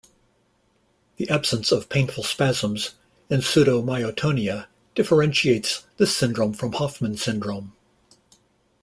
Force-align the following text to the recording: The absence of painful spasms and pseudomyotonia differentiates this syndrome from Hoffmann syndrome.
The 1.17 1.29
absence 1.29 1.71
of 1.71 1.87
painful 1.87 2.23
spasms 2.23 2.95
and 3.29 3.43
pseudomyotonia 3.43 4.65
differentiates 4.95 5.83
this 5.97 6.17
syndrome 6.17 6.53
from 6.53 6.71
Hoffmann 6.73 7.17
syndrome. 7.17 7.73